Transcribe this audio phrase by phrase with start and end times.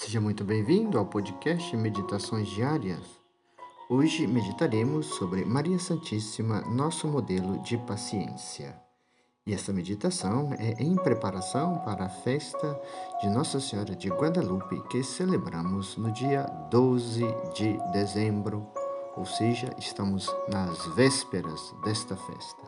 [0.00, 3.04] Seja muito bem-vindo ao podcast Meditações Diárias.
[3.86, 8.80] Hoje meditaremos sobre Maria Santíssima, nosso modelo de paciência.
[9.46, 12.80] E esta meditação é em preparação para a festa
[13.20, 17.22] de Nossa Senhora de Guadalupe, que celebramos no dia 12
[17.54, 18.66] de dezembro,
[19.18, 22.62] ou seja, estamos nas vésperas desta festa.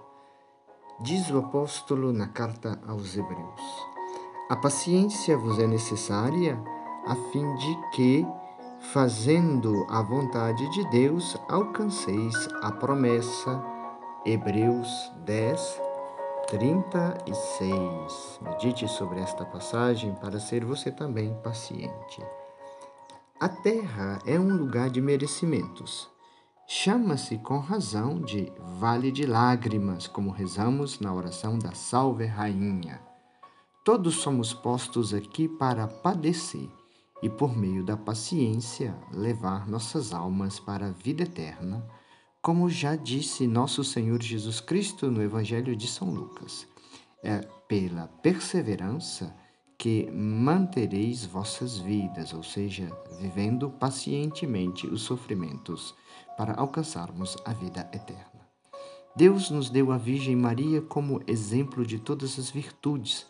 [1.00, 3.62] Diz o apóstolo na carta aos Hebreus:
[4.50, 6.62] A paciência vos é necessária
[7.06, 8.26] a fim de que,
[8.92, 13.62] fazendo a vontade de Deus, alcanceis a promessa.
[14.24, 15.80] Hebreus 10,
[16.48, 18.40] 36.
[18.40, 22.24] Medite sobre esta passagem para ser você também paciente.
[23.40, 26.08] A terra é um lugar de merecimentos.
[26.68, 33.02] Chama-se com razão de vale de lágrimas, como rezamos na oração da Salve Rainha.
[33.84, 36.70] Todos somos postos aqui para padecer
[37.22, 41.86] e, por meio da paciência, levar nossas almas para a vida eterna,
[42.42, 46.66] como já disse nosso Senhor Jesus Cristo no Evangelho de São Lucas.
[47.22, 49.32] É pela perseverança
[49.78, 55.94] que mantereis vossas vidas, ou seja, vivendo pacientemente os sofrimentos
[56.36, 58.48] para alcançarmos a vida eterna.
[59.14, 63.26] Deus nos deu a Virgem Maria como exemplo de todas as virtudes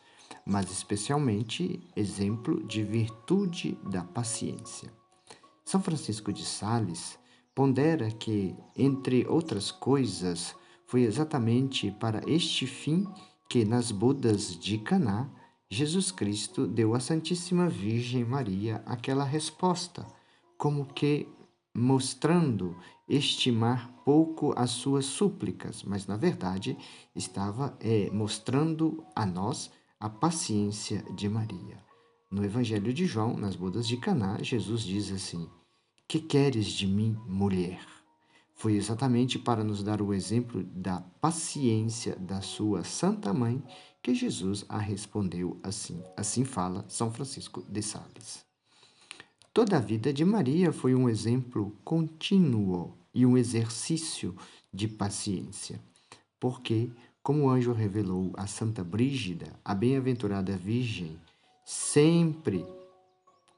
[0.46, 4.92] mas especialmente exemplo de virtude da paciência.
[5.64, 7.18] São Francisco de Sales
[7.54, 10.54] pondera que, entre outras coisas,
[10.86, 13.06] foi exatamente para este fim
[13.48, 15.30] que nas bodas de Caná
[15.70, 20.06] Jesus Cristo deu à Santíssima Virgem Maria aquela resposta,
[20.58, 21.26] como que
[21.74, 22.76] mostrando
[23.08, 26.76] estimar pouco as suas súplicas, mas na verdade
[27.14, 29.70] estava é, mostrando a nós
[30.02, 31.80] a paciência de Maria.
[32.28, 35.48] No Evangelho de João, nas bodas de Caná, Jesus diz assim:
[36.08, 37.80] Que queres de mim, mulher?
[38.52, 43.62] Foi exatamente para nos dar o exemplo da paciência da sua santa mãe
[44.02, 46.02] que Jesus a respondeu assim.
[46.16, 48.44] Assim fala São Francisco de Sales.
[49.54, 54.36] Toda a vida de Maria foi um exemplo contínuo e um exercício
[54.74, 55.80] de paciência,
[56.40, 56.90] porque
[57.22, 61.16] como o anjo revelou a Santa Brígida, a bem-aventurada Virgem,
[61.64, 62.66] sempre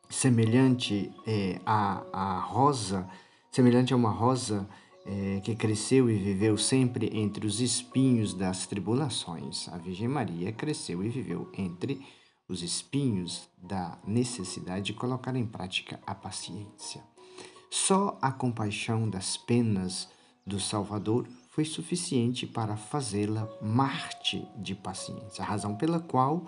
[0.08, 3.08] semelhante é, à, rosa,
[3.50, 4.68] semelhante a uma rosa
[5.06, 9.68] é, que cresceu e viveu sempre entre os espinhos das tribulações.
[9.68, 12.04] A Virgem Maria cresceu e viveu entre
[12.46, 17.02] os espinhos da necessidade de colocar em prática a paciência.
[17.70, 20.08] Só a compaixão das penas
[20.46, 26.44] do Salvador foi suficiente para fazê-la Marte de paciência, a razão pela qual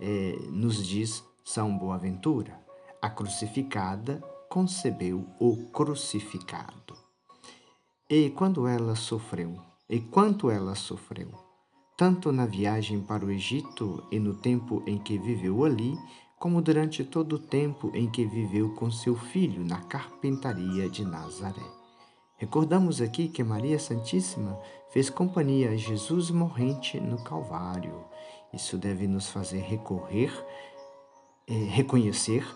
[0.00, 2.58] é, nos diz São Boaventura:
[3.02, 4.18] a crucificada
[4.48, 6.94] concebeu o crucificado.
[8.08, 11.28] E quando ela sofreu, e quanto ela sofreu,
[11.94, 15.94] tanto na viagem para o Egito e no tempo em que viveu ali,
[16.38, 21.85] como durante todo o tempo em que viveu com seu filho na carpintaria de Nazaré.
[22.38, 24.60] Recordamos aqui que Maria Santíssima
[24.90, 28.04] fez companhia a Jesus morrente no Calvário.
[28.52, 30.30] Isso deve nos fazer recorrer,
[31.48, 32.46] eh, reconhecer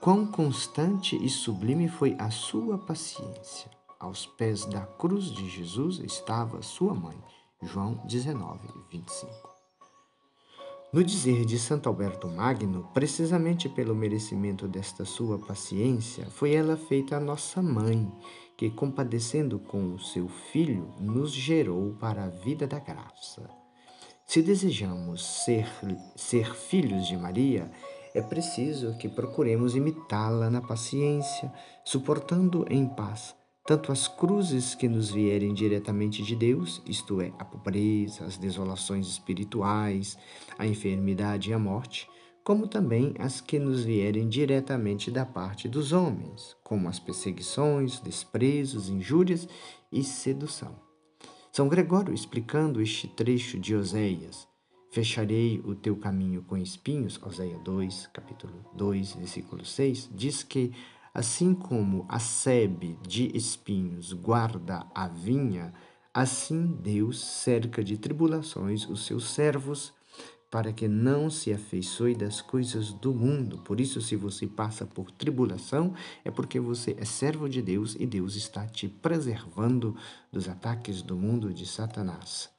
[0.00, 3.70] quão constante e sublime foi a sua paciência.
[4.00, 7.16] Aos pés da cruz de Jesus estava sua mãe.
[7.62, 9.53] João 19, 25.
[10.94, 17.16] No dizer de Santo Alberto Magno, precisamente pelo merecimento desta sua paciência, foi ela feita
[17.16, 18.08] a nossa mãe,
[18.56, 23.50] que, compadecendo com o seu filho, nos gerou para a vida da graça.
[24.24, 25.66] Se desejamos ser,
[26.14, 27.68] ser filhos de Maria,
[28.14, 31.52] é preciso que procuremos imitá-la na paciência,
[31.84, 33.34] suportando em paz
[33.66, 39.06] tanto as cruzes que nos vierem diretamente de Deus, isto é, a pobreza, as desolações
[39.06, 40.18] espirituais,
[40.58, 42.08] a enfermidade e a morte,
[42.44, 48.90] como também as que nos vierem diretamente da parte dos homens, como as perseguições, desprezos,
[48.90, 49.48] injúrias
[49.90, 50.78] e sedução.
[51.50, 54.46] São Gregório, explicando este trecho de Oséias,
[54.94, 60.70] Fecharei o teu caminho com espinhos, Oséias 2, capítulo 2, versículo 6, diz que
[61.14, 65.72] Assim como a sebe de espinhos guarda a vinha,
[66.12, 69.94] assim Deus cerca de tribulações os seus servos,
[70.50, 73.58] para que não se afeiçoe das coisas do mundo.
[73.58, 75.94] Por isso, se você passa por tribulação,
[76.24, 79.96] é porque você é servo de Deus e Deus está te preservando
[80.32, 82.50] dos ataques do mundo de Satanás.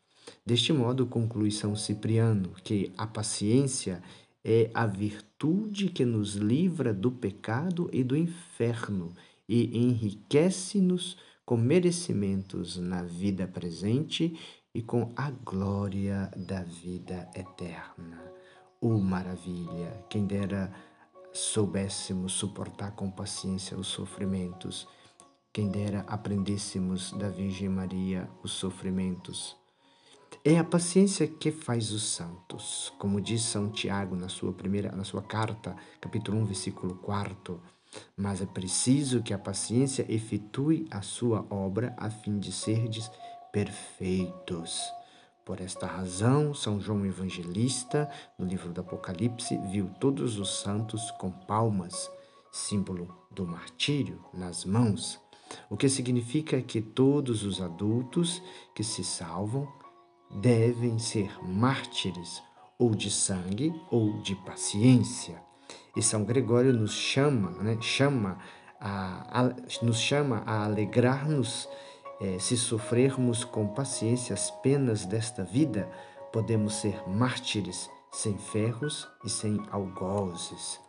[0.45, 4.01] Deste modo, conclui São Cipriano que a paciência
[4.47, 9.11] é a virtude que nos livra do pecado e do inferno
[9.49, 14.37] e enriquece-nos com merecimentos na vida presente
[14.71, 18.21] e com a glória da vida eterna.
[18.79, 20.05] Oh maravilha!
[20.09, 20.71] Quem dera
[21.33, 24.87] soubéssemos suportar com paciência os sofrimentos,
[25.51, 29.57] quem dera aprendêssemos da Virgem Maria os sofrimentos.
[30.43, 35.03] É a paciência que faz os santos, como diz São Tiago na sua primeira, na
[35.03, 37.59] sua carta, capítulo 1, versículo 4
[38.15, 43.09] mas é preciso que a paciência efetue a sua obra a fim de serdes
[43.51, 44.81] perfeitos.
[45.45, 51.29] Por esta razão, São João Evangelista, no livro do Apocalipse, viu todos os santos com
[51.29, 52.09] palmas,
[52.51, 55.19] símbolo do martírio, nas mãos,
[55.69, 58.41] o que significa que todos os adultos
[58.73, 59.71] que se salvam
[60.29, 62.41] devem ser mártires,
[62.77, 65.41] ou de sangue ou de paciência.
[65.95, 68.37] E São Gregório nos chama, né, chama
[68.79, 71.69] a, a nos chama a alegrar-nos
[72.21, 75.89] é, se sofrermos com paciência as penas desta vida,
[76.31, 80.79] podemos ser mártires sem ferros e sem algozes.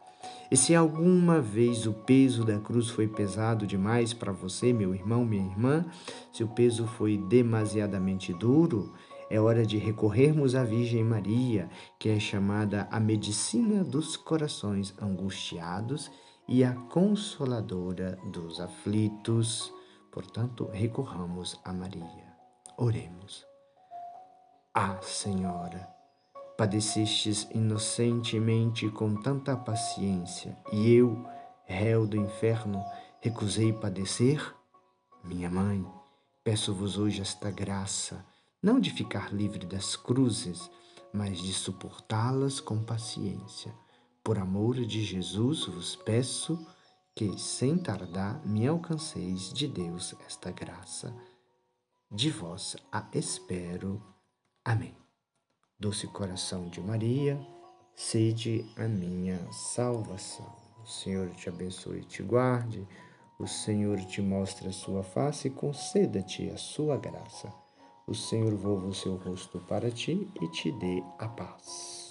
[0.51, 5.25] E se alguma vez o peso da cruz foi pesado demais para você, meu irmão,
[5.25, 5.85] minha irmã,
[6.33, 8.93] se o peso foi demasiadamente duro,
[9.29, 11.69] é hora de recorrermos à Virgem Maria,
[11.99, 16.11] que é chamada a medicina dos corações angustiados
[16.49, 19.73] e a consoladora dos aflitos.
[20.13, 22.37] Portanto, recorramos a Maria.
[22.79, 23.45] Oremos.
[24.73, 25.89] Ah, Senhora,
[26.57, 31.27] padecestes inocentemente com tanta paciência, e eu,
[31.65, 32.85] réu do inferno,
[33.21, 34.55] recusei padecer?
[35.25, 35.85] Minha mãe,
[36.45, 38.25] peço-vos hoje esta graça
[38.63, 40.71] não de ficar livre das cruzes,
[41.13, 43.75] mas de suportá-las com paciência.
[44.23, 46.67] Por amor de Jesus vos peço
[47.15, 51.15] que, sem tardar, me alcanceis de Deus esta graça.
[52.11, 54.03] De vós a espero.
[54.65, 54.97] Amém.
[55.79, 57.39] Doce coração de Maria,
[57.95, 60.55] sede a minha salvação.
[60.83, 62.87] O Senhor te abençoe e te guarde.
[63.39, 67.66] O Senhor te mostre a sua face e conceda-te a sua graça
[68.07, 72.06] o Senhor volva o seu rosto para ti e te dê a paz.